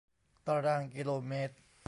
[0.47, 1.55] ตางรางกิโลเมตร